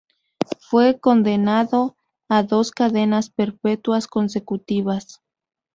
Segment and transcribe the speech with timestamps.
[0.61, 1.95] Fue condenado
[2.27, 5.21] a dos cadenas perpetuas consecutivas.